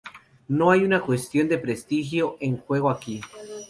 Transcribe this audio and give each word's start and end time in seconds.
No 0.49 0.71
hay 0.71 0.83
una 0.83 0.99
cuestión 1.01 1.47
de 1.47 1.59
prestigio 1.59 2.35
en 2.39 2.57
juego 2.57 2.89
aquí. 2.89 3.21